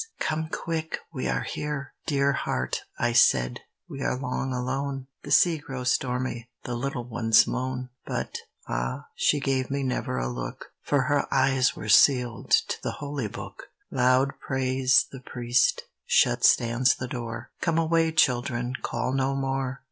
[0.19, 1.93] come quick, we are here!
[2.07, 7.45] Dear heart," I said, "we are long alone; The sea grows stormy, the little ones
[7.45, 12.81] moan." But, ah, she gave me never a look, For her eyes were sealed to
[12.81, 13.69] the holy book!
[13.91, 17.51] Loud prays the priest; shut stands the door.
[17.61, 19.77] Come away, children, call no more!